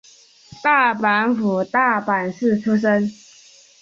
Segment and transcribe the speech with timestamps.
[0.63, 3.07] 大阪府大阪市出身。